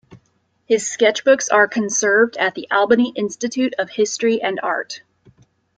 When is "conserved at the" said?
1.67-2.65